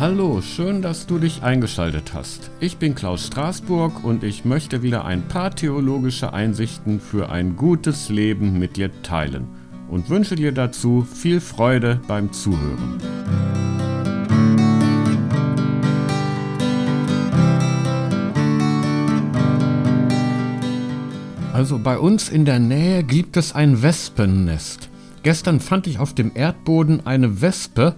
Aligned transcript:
Hallo, 0.00 0.40
schön, 0.42 0.80
dass 0.80 1.08
du 1.08 1.18
dich 1.18 1.42
eingeschaltet 1.42 2.14
hast. 2.14 2.52
Ich 2.60 2.76
bin 2.76 2.94
Klaus 2.94 3.26
Straßburg 3.26 4.04
und 4.04 4.22
ich 4.22 4.44
möchte 4.44 4.80
wieder 4.82 5.04
ein 5.04 5.26
paar 5.26 5.52
theologische 5.52 6.32
Einsichten 6.32 7.00
für 7.00 7.30
ein 7.30 7.56
gutes 7.56 8.08
Leben 8.08 8.60
mit 8.60 8.76
dir 8.76 8.92
teilen 9.02 9.48
und 9.88 10.08
wünsche 10.08 10.36
dir 10.36 10.52
dazu 10.52 11.02
viel 11.02 11.40
Freude 11.40 12.00
beim 12.06 12.32
Zuhören. 12.32 13.00
Also 21.52 21.80
bei 21.80 21.98
uns 21.98 22.28
in 22.28 22.44
der 22.44 22.60
Nähe 22.60 23.02
gibt 23.02 23.36
es 23.36 23.52
ein 23.52 23.82
Wespennest. 23.82 24.90
Gestern 25.24 25.58
fand 25.58 25.88
ich 25.88 25.98
auf 25.98 26.14
dem 26.14 26.30
Erdboden 26.36 27.04
eine 27.04 27.40
Wespe, 27.42 27.96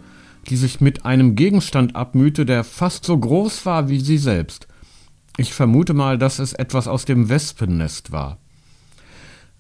die 0.51 0.57
sich 0.57 0.81
mit 0.81 1.07
einem 1.07 1.37
Gegenstand 1.37 1.95
abmühte, 1.95 2.45
der 2.45 2.65
fast 2.65 3.05
so 3.05 3.17
groß 3.17 3.65
war 3.67 3.89
wie 3.89 4.01
sie 4.01 4.19
selbst. 4.19 4.67
Ich 5.37 5.55
vermute 5.55 5.95
mal, 5.95 6.19
dass 6.19 6.41
es 6.41 6.53
etwas 6.53 6.89
aus 6.89 7.05
dem 7.05 7.29
Wespennest 7.29 8.11
war. 8.11 8.39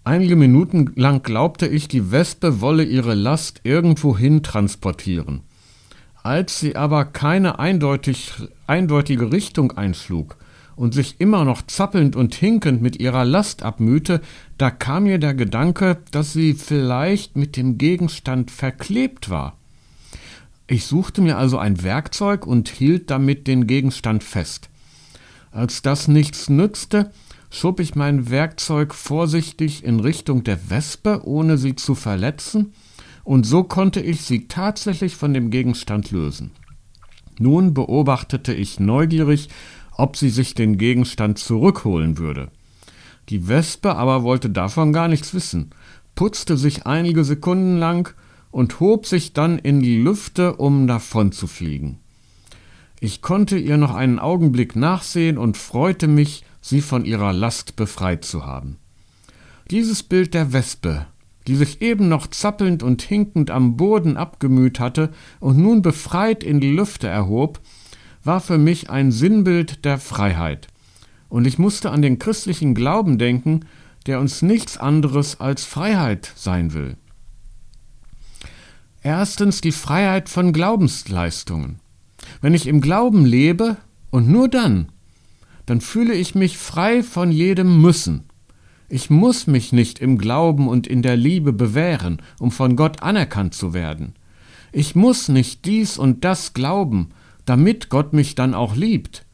Einige 0.03 0.35
Minuten 0.35 0.93
lang 0.97 1.23
glaubte 1.23 1.69
ich, 1.69 1.87
die 1.87 2.11
Wespe 2.11 2.61
wolle 2.61 2.85
ihre 2.85 3.15
Last 3.15 3.61
irgendwohin 3.63 4.43
transportieren. 4.43 5.43
Als 6.23 6.59
sie 6.59 6.75
aber 6.75 7.05
keine 7.05 7.59
eindeutig, 7.59 8.33
eindeutige 8.67 9.31
Richtung 9.31 9.73
einschlug 9.73 10.37
und 10.75 10.93
sich 10.93 11.21
immer 11.21 11.45
noch 11.45 11.63
zappelnd 11.63 12.17
und 12.17 12.35
hinkend 12.35 12.83
mit 12.83 12.99
ihrer 12.99 13.25
Last 13.25 13.63
abmühte, 13.63 14.21
da 14.59 14.71
kam 14.71 15.05
mir 15.05 15.19
der 15.19 15.35
Gedanke, 15.35 15.99
dass 16.11 16.33
sie 16.33 16.55
vielleicht 16.55 17.37
mit 17.37 17.57
dem 17.57 17.79
Gegenstand 17.79 18.51
verklebt 18.51 19.31
war. 19.31 19.60
Ich 20.71 20.87
suchte 20.87 21.21
mir 21.21 21.37
also 21.37 21.59
ein 21.59 21.83
Werkzeug 21.83 22.47
und 22.47 22.69
hielt 22.69 23.11
damit 23.11 23.49
den 23.49 23.67
Gegenstand 23.67 24.23
fest. 24.23 24.71
Als 25.51 25.83
das 25.83 26.07
nichts 26.07 26.49
nützte, 26.49 27.11
schob 27.51 27.81
ich 27.81 27.97
mein 27.97 28.31
Werkzeug 28.31 28.95
vorsichtig 28.95 29.83
in 29.83 29.99
Richtung 29.99 30.45
der 30.45 30.71
Wespe, 30.71 31.23
ohne 31.25 31.59
sie 31.59 31.75
zu 31.75 31.97
verletzen, 31.97 32.73
und 33.25 33.47
so 33.47 33.65
konnte 33.65 33.99
ich 33.99 34.21
sie 34.21 34.47
tatsächlich 34.47 35.17
von 35.17 35.35
dem 35.35 35.51
Gegenstand 35.51 36.13
lösen. 36.13 36.53
Nun 37.41 37.75
beobachtete 37.75 38.55
ich 38.55 38.79
neugierig, 38.79 39.49
ob 39.97 40.17
sie 40.17 40.31
sich 40.31 40.55
den 40.55 40.79
Gegenstand 40.79 41.41
zurückholen 41.41 42.17
würde. 42.17 42.49
Die 43.29 43.49
Wespe 43.49 43.97
aber 43.97 44.23
wollte 44.23 44.51
davon 44.51 44.93
gar 44.93 45.09
nichts 45.09 45.35
wissen, 45.35 45.71
putzte 46.15 46.57
sich 46.57 46.87
einige 46.87 47.25
Sekunden 47.25 47.77
lang 47.77 48.15
und 48.51 48.81
hob 48.81 49.07
sich 49.07 49.33
dann 49.33 49.59
in 49.59 49.81
die 49.81 50.01
Lüfte, 50.01 50.57
um 50.57 50.87
davonzufliegen. 50.87 51.99
Ich 53.01 53.23
konnte 53.23 53.57
ihr 53.57 53.77
noch 53.77 53.95
einen 53.95 54.19
Augenblick 54.19 54.77
nachsehen 54.77 55.39
und 55.39 55.57
freute 55.57 56.07
mich, 56.07 56.45
sie 56.61 56.81
von 56.81 57.05
ihrer 57.05 57.33
Last 57.33 57.77
befreit 57.77 58.25
zu 58.25 58.45
haben. 58.45 58.77
Dieses 59.71 60.03
Bild 60.03 60.35
der 60.35 60.53
Wespe, 60.53 61.07
die 61.47 61.57
sich 61.57 61.81
eben 61.81 62.09
noch 62.09 62.27
zappelnd 62.27 62.83
und 62.83 63.03
hinkend 63.03 63.51
am 63.51 63.77
Boden 63.77 64.17
abgemüht 64.17 64.81
hatte 64.81 65.11
und 65.39 65.57
nun 65.57 65.81
befreit 65.81 66.45
in 66.45 66.61
die 66.61 66.73
Lüfte 66.73 67.09
erhob, 67.09 67.61
war 68.23 68.41
für 68.41 68.59
mich 68.59 68.91
ein 68.91 69.13
Sinnbild 69.13 69.85
der 69.85 69.99
Freiheit. 69.99 70.69
Und 71.29 71.47
ich 71.47 71.59
musste 71.59 71.91
an 71.91 72.03
den 72.03 72.19
christlichen 72.19 72.75
Glauben 72.75 73.17
denken, 73.17 73.61
der 74.07 74.21
uns 74.21 74.43
nichts 74.43 74.77
anderes 74.77 75.41
als 75.41 75.65
Freiheit 75.65 76.33
sein 76.35 76.75
will. 76.75 76.97
Erstens 79.03 79.63
die 79.63 79.73
Freiheit 79.73 80.29
von 80.29 80.53
Glaubensleistungen. 80.53 81.81
Wenn 82.43 82.53
ich 82.53 82.67
im 82.67 82.81
Glauben 82.83 83.25
lebe 83.25 83.79
und 84.11 84.29
nur 84.29 84.49
dann, 84.49 84.91
dann 85.65 85.81
fühle 85.81 86.15
ich 86.15 86.35
mich 86.35 86.59
frei 86.59 87.03
von 87.03 87.33
jedem 87.33 87.81
Müssen. 87.81 88.25
Ich 88.91 89.09
muss 89.09 89.47
mich 89.47 89.73
nicht 89.73 90.01
im 90.01 90.19
Glauben 90.19 90.69
und 90.69 90.87
in 90.87 91.01
der 91.01 91.17
Liebe 91.17 91.53
bewähren, 91.53 92.21
um 92.39 92.51
von 92.51 92.77
Gott 92.77 93.03
anerkannt 93.03 93.55
zu 93.55 93.73
werden. 93.73 94.15
Ich 94.73 94.95
muss 94.95 95.29
nicht 95.29 95.65
dies 95.65 95.97
und 95.97 96.25
das 96.25 96.53
glauben, 96.53 97.11
damit 97.47 97.89
Gott 97.89 98.13
mich 98.13 98.35
dann 98.35 98.53
auch 98.53 98.77
liebt. 98.77 99.25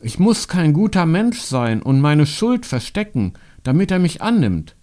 Ich 0.00 0.18
muss 0.20 0.46
kein 0.46 0.72
guter 0.72 1.06
Mensch 1.06 1.40
sein 1.40 1.82
und 1.82 2.00
meine 2.00 2.26
Schuld 2.26 2.66
verstecken, 2.66 3.32
damit 3.64 3.90
er 3.90 3.98
mich 3.98 4.22
annimmt. 4.22 4.76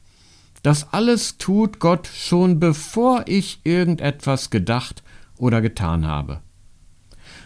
Das 0.66 0.92
alles 0.94 1.38
tut 1.38 1.78
Gott 1.78 2.08
schon 2.08 2.60
bevor 2.60 3.26
ich 3.28 3.60
irgendetwas 3.66 4.50
gedacht 4.50 5.04
oder 5.38 5.62
getan 5.62 6.08
habe. 6.08 6.40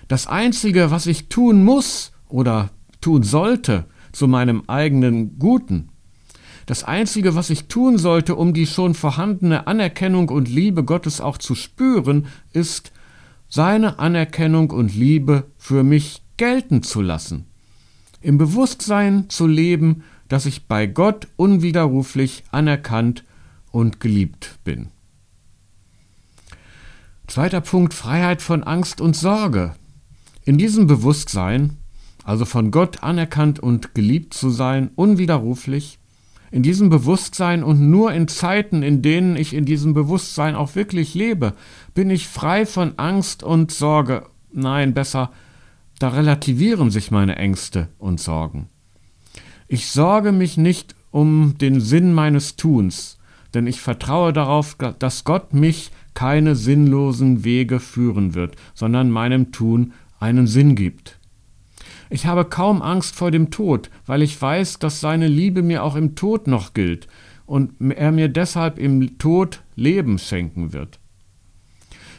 Das 0.07 0.25
Einzige, 0.25 0.89
was 0.89 1.05
ich 1.05 1.27
tun 1.27 1.65
muss 1.65 2.13
oder 2.29 2.69
tun 3.01 3.23
sollte 3.23 3.83
zu 4.13 4.29
meinem 4.29 4.63
eigenen 4.67 5.37
Guten, 5.37 5.89
das 6.65 6.85
Einzige, 6.85 7.35
was 7.35 7.49
ich 7.49 7.67
tun 7.67 7.97
sollte, 7.97 8.35
um 8.35 8.53
die 8.53 8.65
schon 8.65 8.93
vorhandene 8.93 9.67
Anerkennung 9.67 10.29
und 10.29 10.47
Liebe 10.47 10.85
Gottes 10.85 11.19
auch 11.19 11.37
zu 11.37 11.55
spüren, 11.55 12.27
ist, 12.53 12.93
seine 13.49 13.99
Anerkennung 13.99 14.71
und 14.71 14.95
Liebe 14.95 15.51
für 15.57 15.83
mich 15.83 16.21
gelten 16.37 16.83
zu 16.83 17.01
lassen, 17.01 17.47
im 18.21 18.37
Bewusstsein 18.37 19.27
zu 19.27 19.45
leben, 19.45 20.03
dass 20.29 20.45
ich 20.45 20.67
bei 20.67 20.87
Gott 20.87 21.27
unwiderruflich 21.35 22.43
anerkannt 22.51 23.25
und 23.71 23.99
geliebt 23.99 24.59
bin. 24.63 24.87
Zweiter 27.27 27.61
Punkt 27.61 27.93
Freiheit 27.93 28.41
von 28.41 28.63
Angst 28.63 29.01
und 29.01 29.15
Sorge. 29.15 29.75
In 30.45 30.57
diesem 30.57 30.87
Bewusstsein, 30.87 31.77
also 32.23 32.45
von 32.45 32.71
Gott 32.71 33.03
anerkannt 33.03 33.59
und 33.59 33.93
geliebt 33.93 34.33
zu 34.33 34.49
sein, 34.49 34.91
unwiderruflich, 34.95 35.99
in 36.51 36.63
diesem 36.63 36.89
Bewusstsein 36.89 37.63
und 37.63 37.79
nur 37.79 38.11
in 38.13 38.27
Zeiten, 38.27 38.81
in 38.81 39.01
denen 39.03 39.35
ich 39.35 39.53
in 39.53 39.65
diesem 39.65 39.93
Bewusstsein 39.93 40.55
auch 40.55 40.75
wirklich 40.75 41.13
lebe, 41.13 41.53
bin 41.93 42.09
ich 42.09 42.27
frei 42.27 42.65
von 42.65 42.93
Angst 42.97 43.43
und 43.43 43.71
Sorge. 43.71 44.25
Nein, 44.51 44.95
besser, 44.95 45.31
da 45.99 46.09
relativieren 46.09 46.89
sich 46.89 47.11
meine 47.11 47.35
Ängste 47.35 47.89
und 47.99 48.19
Sorgen. 48.19 48.69
Ich 49.71 49.91
sorge 49.91 50.31
mich 50.31 50.57
nicht 50.57 50.95
um 51.11 51.55
den 51.59 51.79
Sinn 51.79 52.11
meines 52.11 52.55
Tuns, 52.55 53.19
denn 53.53 53.67
ich 53.67 53.81
vertraue 53.81 54.33
darauf, 54.33 54.75
dass 54.97 55.25
Gott 55.25 55.53
mich 55.53 55.91
keine 56.15 56.55
sinnlosen 56.55 57.43
Wege 57.43 57.79
führen 57.79 58.33
wird, 58.33 58.55
sondern 58.73 59.11
meinem 59.11 59.51
Tun 59.51 59.93
einen 60.19 60.47
Sinn 60.47 60.73
gibt. 60.73 61.19
Ich 62.09 62.25
habe 62.25 62.45
kaum 62.45 62.81
Angst 62.81 63.15
vor 63.15 63.29
dem 63.29 63.51
Tod, 63.51 63.91
weil 64.07 64.23
ich 64.23 64.41
weiß, 64.41 64.79
dass 64.79 65.01
seine 65.01 65.27
Liebe 65.27 65.61
mir 65.61 65.83
auch 65.83 65.95
im 65.95 66.15
Tod 66.15 66.47
noch 66.47 66.73
gilt 66.73 67.07
und 67.45 67.73
er 67.91 68.11
mir 68.11 68.27
deshalb 68.27 68.79
im 68.79 69.19
Tod 69.19 69.61
Leben 69.75 70.17
schenken 70.17 70.73
wird. 70.73 70.99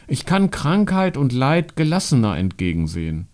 Ich 0.07 0.25
kann 0.25 0.51
Krankheit 0.51 1.17
und 1.17 1.33
Leid 1.33 1.75
gelassener 1.75 2.37
entgegensehen, 2.37 3.27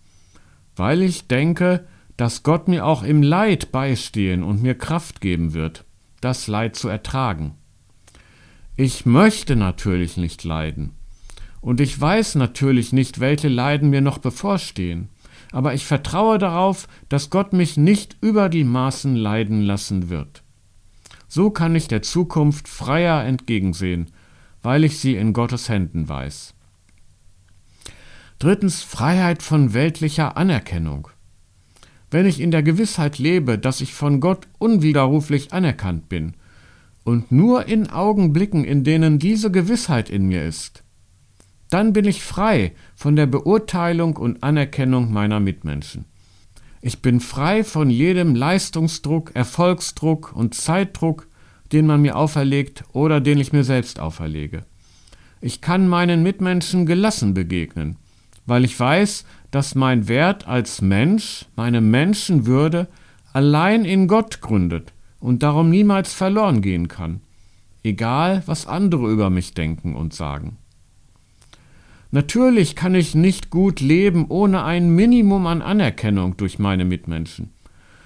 weil 0.74 1.02
ich 1.02 1.28
denke, 1.28 1.84
dass 2.18 2.42
Gott 2.42 2.66
mir 2.66 2.84
auch 2.84 3.04
im 3.04 3.22
Leid 3.22 3.70
beistehen 3.72 4.42
und 4.42 4.60
mir 4.60 4.76
Kraft 4.76 5.22
geben 5.22 5.54
wird, 5.54 5.84
das 6.20 6.48
Leid 6.48 6.74
zu 6.74 6.88
ertragen. 6.88 7.54
Ich 8.76 9.06
möchte 9.06 9.54
natürlich 9.56 10.16
nicht 10.16 10.42
leiden. 10.42 10.94
Und 11.60 11.80
ich 11.80 11.98
weiß 11.98 12.34
natürlich 12.34 12.92
nicht, 12.92 13.20
welche 13.20 13.48
Leiden 13.48 13.90
mir 13.90 14.00
noch 14.00 14.18
bevorstehen. 14.18 15.08
Aber 15.52 15.74
ich 15.74 15.86
vertraue 15.86 16.38
darauf, 16.38 16.88
dass 17.08 17.30
Gott 17.30 17.52
mich 17.52 17.76
nicht 17.76 18.16
über 18.20 18.48
die 18.48 18.64
Maßen 18.64 19.14
leiden 19.14 19.62
lassen 19.62 20.10
wird. 20.10 20.42
So 21.28 21.50
kann 21.50 21.76
ich 21.76 21.86
der 21.86 22.02
Zukunft 22.02 22.66
freier 22.66 23.24
entgegensehen, 23.24 24.10
weil 24.60 24.82
ich 24.82 24.98
sie 24.98 25.14
in 25.14 25.32
Gottes 25.32 25.68
Händen 25.68 26.08
weiß. 26.08 26.54
Drittens 28.40 28.82
Freiheit 28.82 29.40
von 29.42 29.72
weltlicher 29.72 30.36
Anerkennung. 30.36 31.08
Wenn 32.10 32.26
ich 32.26 32.40
in 32.40 32.50
der 32.50 32.62
Gewissheit 32.62 33.18
lebe, 33.18 33.58
dass 33.58 33.80
ich 33.80 33.92
von 33.92 34.20
Gott 34.20 34.46
unwiderruflich 34.58 35.52
anerkannt 35.52 36.08
bin, 36.08 36.34
und 37.04 37.32
nur 37.32 37.66
in 37.66 37.88
Augenblicken, 37.88 38.64
in 38.64 38.84
denen 38.84 39.18
diese 39.18 39.50
Gewissheit 39.50 40.10
in 40.10 40.26
mir 40.26 40.44
ist, 40.44 40.84
dann 41.70 41.94
bin 41.94 42.04
ich 42.04 42.22
frei 42.22 42.72
von 42.96 43.16
der 43.16 43.26
Beurteilung 43.26 44.16
und 44.16 44.42
Anerkennung 44.42 45.10
meiner 45.10 45.40
Mitmenschen. 45.40 46.04
Ich 46.82 47.00
bin 47.00 47.20
frei 47.20 47.64
von 47.64 47.88
jedem 47.88 48.34
Leistungsdruck, 48.34 49.34
Erfolgsdruck 49.34 50.32
und 50.34 50.54
Zeitdruck, 50.54 51.26
den 51.72 51.86
man 51.86 52.02
mir 52.02 52.14
auferlegt 52.14 52.84
oder 52.92 53.20
den 53.20 53.38
ich 53.38 53.52
mir 53.52 53.64
selbst 53.64 54.00
auferlege. 54.00 54.64
Ich 55.40 55.60
kann 55.60 55.88
meinen 55.88 56.22
Mitmenschen 56.22 56.84
gelassen 56.84 57.32
begegnen, 57.32 57.96
weil 58.48 58.64
ich 58.64 58.78
weiß, 58.78 59.24
dass 59.50 59.74
mein 59.74 60.08
Wert 60.08 60.48
als 60.48 60.80
Mensch, 60.80 61.44
meine 61.56 61.80
Menschenwürde 61.80 62.88
allein 63.32 63.84
in 63.84 64.08
Gott 64.08 64.40
gründet 64.40 64.92
und 65.20 65.42
darum 65.42 65.70
niemals 65.70 66.14
verloren 66.14 66.62
gehen 66.62 66.88
kann, 66.88 67.20
egal 67.82 68.42
was 68.46 68.66
andere 68.66 69.10
über 69.10 69.30
mich 69.30 69.54
denken 69.54 69.94
und 69.94 70.14
sagen. 70.14 70.56
Natürlich 72.10 72.74
kann 72.74 72.94
ich 72.94 73.14
nicht 73.14 73.50
gut 73.50 73.80
leben 73.80 74.26
ohne 74.30 74.64
ein 74.64 74.88
Minimum 74.90 75.46
an 75.46 75.60
Anerkennung 75.60 76.38
durch 76.38 76.58
meine 76.58 76.86
Mitmenschen. 76.86 77.50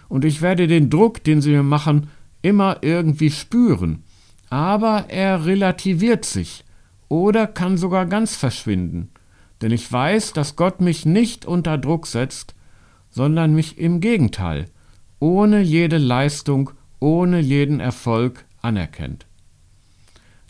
Und 0.09 0.25
ich 0.25 0.43
werde 0.43 0.67
den 0.67 0.91
Druck, 0.91 1.23
den 1.23 1.41
sie 1.41 1.51
mir 1.51 1.63
machen, 1.63 2.09
immer 2.43 2.79
irgendwie 2.83 3.31
spüren. 3.31 4.03
Aber 4.51 5.07
er 5.09 5.47
relativiert 5.47 6.25
sich 6.25 6.65
oder 7.09 7.47
kann 7.47 7.79
sogar 7.79 8.07
ganz 8.07 8.35
verschwinden. 8.35 9.11
Denn 9.63 9.71
ich 9.71 9.91
weiß, 9.91 10.33
dass 10.33 10.57
Gott 10.57 10.81
mich 10.81 11.07
nicht 11.07 11.47
unter 11.47 11.79
Druck 11.79 12.07
setzt, 12.09 12.55
sondern 13.11 13.55
mich 13.55 13.79
im 13.79 14.01
Gegenteil, 14.01 14.67
ohne 15.21 15.61
jede 15.61 15.99
Leistung, 15.99 16.71
ohne 16.99 17.39
jeden 17.39 17.79
Erfolg 17.79 18.45
anerkennt. 18.61 19.27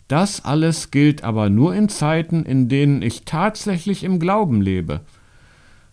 Das 0.07 0.43
alles 0.43 0.91
gilt 0.91 1.23
aber 1.23 1.49
nur 1.49 1.75
in 1.75 1.89
Zeiten, 1.89 2.43
in 2.43 2.69
denen 2.69 3.01
ich 3.01 3.23
tatsächlich 3.23 4.03
im 4.03 4.19
Glauben 4.19 4.61
lebe, 4.61 5.01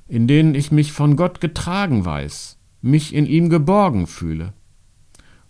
in 0.09 0.27
denen 0.27 0.55
ich 0.55 0.73
mich 0.73 0.93
von 0.93 1.17
Gott 1.17 1.41
getragen 1.41 2.05
weiß, 2.05 2.59
mich 2.81 3.15
in 3.15 3.27
ihm 3.27 3.49
geborgen 3.51 4.07
fühle. 4.07 4.53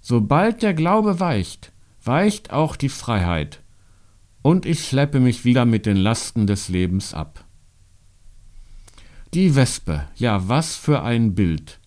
Sobald 0.00 0.62
der 0.62 0.74
Glaube 0.74 1.20
weicht, 1.20 1.72
weicht 2.04 2.52
auch 2.52 2.76
die 2.76 2.88
Freiheit, 2.88 3.62
und 4.42 4.66
ich 4.66 4.86
schleppe 4.86 5.20
mich 5.20 5.44
wieder 5.44 5.64
mit 5.66 5.86
den 5.86 5.96
Lasten 5.96 6.46
des 6.46 6.68
Lebens 6.68 7.12
ab. 7.12 7.44
Die 9.32 9.54
Wespe, 9.54 10.08
ja 10.16 10.48
was 10.48 10.74
für 10.74 11.02
ein 11.02 11.36
Bild. 11.36 11.78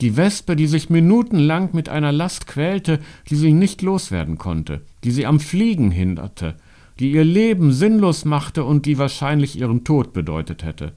Die 0.00 0.16
Wespe, 0.16 0.56
die 0.56 0.66
sich 0.66 0.90
minutenlang 0.90 1.68
mit 1.72 1.88
einer 1.88 2.10
Last 2.10 2.48
quälte, 2.48 2.98
die 3.28 3.36
sie 3.36 3.52
nicht 3.52 3.80
loswerden 3.82 4.38
konnte, 4.38 4.80
die 5.04 5.12
sie 5.12 5.24
am 5.24 5.38
Fliegen 5.38 5.92
hinderte, 5.92 6.56
die 6.98 7.12
ihr 7.12 7.22
Leben 7.22 7.72
sinnlos 7.72 8.24
machte 8.24 8.64
und 8.64 8.86
die 8.86 8.98
wahrscheinlich 8.98 9.56
ihren 9.56 9.84
Tod 9.84 10.12
bedeutet 10.12 10.64
hätte. 10.64 10.92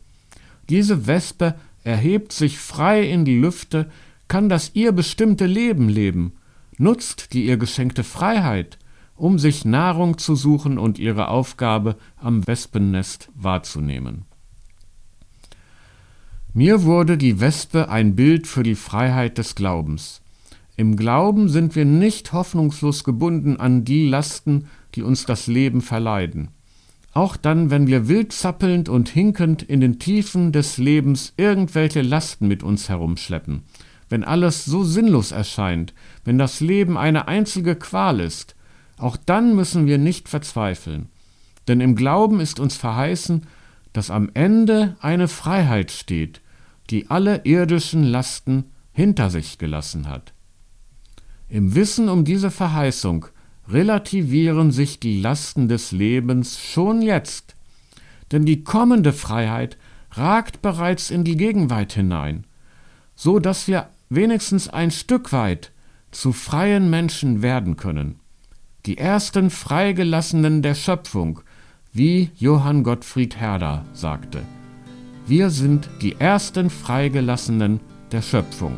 Diese 0.68 1.06
Wespe 1.06 1.54
erhebt 1.84 2.34
sich 2.34 2.58
frei 2.58 3.04
in 3.04 3.24
die 3.24 3.38
Lüfte, 3.38 3.88
kann 4.28 4.50
das 4.50 4.72
ihr 4.74 4.94
bestimmte 4.94 5.46
Leben 5.46 5.90
leben, 5.90 6.34
nutzt 6.80 7.34
die 7.34 7.46
ihr 7.46 7.58
geschenkte 7.58 8.04
Freiheit, 8.04 8.80
um 9.16 9.38
sich 9.38 9.64
Nahrung 9.64 10.18
zu 10.18 10.36
suchen 10.36 10.80
und 10.80 10.98
ihre 10.98 11.28
Aufgabe 11.28 11.98
am 12.18 12.48
Wespennest 12.48 13.30
wahrzunehmen. 13.36 14.26
Mir 16.56 16.84
wurde 16.84 17.18
die 17.18 17.40
Wespe 17.40 17.90
ein 17.90 18.16
Bild 18.16 18.46
für 18.46 18.62
die 18.62 18.76
Freiheit 18.76 19.40
des 19.40 19.56
Glaubens. 19.56 20.22
Im 20.78 20.96
Glauben 20.96 21.50
sind 21.50 21.76
wir 21.76 21.84
nicht 21.84 22.32
hoffnungslos 22.32 23.04
gebunden 23.04 23.58
an 23.58 23.86
die 23.86 24.08
Lasten, 24.08 24.68
die 24.94 25.02
uns 25.02 25.26
das 25.26 25.48
Leben 25.48 25.82
verleiden. 25.82 26.50
Auch 27.12 27.38
dann, 27.38 27.72
wenn 27.72 27.88
wir 27.88 28.08
wild 28.08 28.34
zappelnd 28.34 28.88
und 28.88 29.10
hinkend 29.10 29.64
in 29.64 29.82
den 29.82 29.98
Tiefen 29.98 30.52
des 30.52 30.78
Lebens 30.78 31.34
irgendwelche 31.38 32.04
Lasten 32.04 32.48
mit 32.48 32.62
uns 32.62 32.88
herumschleppen, 32.88 33.64
wenn 34.10 34.24
alles 34.24 34.64
so 34.64 34.84
sinnlos 34.84 35.32
erscheint, 35.32 35.96
wenn 36.24 36.38
das 36.38 36.60
Leben 36.60 37.00
eine 37.00 37.28
einzige 37.28 37.76
Qual 37.76 38.20
ist, 38.20 38.56
auch 39.00 39.18
dann 39.18 39.56
müssen 39.56 39.88
wir 39.88 39.98
nicht 39.98 40.30
verzweifeln. 40.30 41.08
Denn 41.68 41.82
im 41.82 41.96
Glauben 41.96 42.40
ist 42.40 42.60
uns 42.60 42.76
verheißen, 42.76 43.48
dass 43.92 44.12
am 44.12 44.30
Ende 44.36 44.98
eine 45.00 45.28
Freiheit 45.28 45.90
steht, 45.90 46.42
die 46.90 47.10
alle 47.10 47.42
irdischen 47.46 48.04
Lasten 48.04 48.66
hinter 48.92 49.30
sich 49.30 49.58
gelassen 49.58 50.08
hat. 50.08 50.34
Im 51.50 51.76
Wissen 51.76 52.10
um 52.10 52.26
diese 52.26 52.52
Verheißung 52.52 53.28
relativieren 53.68 54.72
sich 54.72 55.00
die 55.00 55.22
Lasten 55.22 55.68
des 55.68 55.92
Lebens 55.92 56.60
schon 56.60 57.02
jetzt, 57.02 57.56
denn 58.32 58.46
die 58.46 58.64
kommende 58.64 59.14
Freiheit 59.14 59.78
ragt 60.12 60.62
bereits 60.62 61.10
in 61.10 61.24
die 61.24 61.38
Gegenwart 61.38 61.94
hinein, 61.94 62.46
so 63.16 63.40
dass 63.40 63.68
wir 63.68 63.90
wenigstens 64.10 64.68
ein 64.68 64.92
Stück 64.92 65.32
weit 65.32 65.72
zu 66.12 66.34
freien 66.34 66.90
Menschen 66.90 67.42
werden 67.42 67.78
können, 67.78 68.20
die 68.86 68.98
ersten 68.98 69.50
Freigelassenen 69.50 70.62
der 70.62 70.76
Schöpfung, 70.76 71.40
wie 71.92 72.32
Johann 72.36 72.84
Gottfried 72.84 73.38
Herder 73.38 73.86
sagte. 73.94 74.44
Wir 75.26 75.50
sind 75.50 75.90
die 76.02 76.20
ersten 76.20 76.70
Freigelassenen 76.70 77.80
der 78.12 78.22
Schöpfung. 78.22 78.78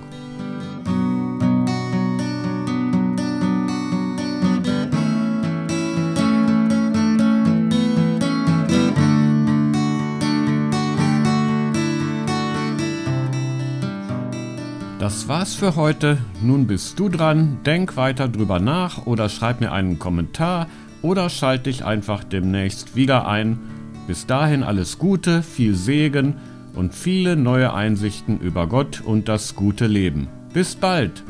Das 14.99 15.27
war's 15.27 15.55
für 15.55 15.75
heute. 15.75 16.19
Nun 16.43 16.67
bist 16.67 16.99
du 16.99 17.09
dran. 17.09 17.57
Denk 17.65 17.97
weiter 17.97 18.27
drüber 18.27 18.59
nach 18.59 19.07
oder 19.07 19.29
schreib 19.29 19.61
mir 19.61 19.71
einen 19.71 19.97
Kommentar 19.97 20.67
oder 21.01 21.29
schalt 21.29 21.65
dich 21.65 21.83
einfach 21.83 22.23
demnächst 22.23 22.95
wieder 22.95 23.27
ein 23.27 23.59
bis 24.07 24.25
dahin 24.25 24.63
alles 24.63 24.97
Gute, 24.97 25.43
viel 25.43 25.75
Segen 25.75 26.35
und 26.73 26.93
viele 26.93 27.35
neue 27.35 27.73
Einsichten 27.73 28.39
über 28.39 28.67
Gott 28.67 29.01
und 29.01 29.27
das 29.27 29.55
gute 29.55 29.87
Leben. 29.87 30.27
Bis 30.53 30.75
bald! 30.75 31.23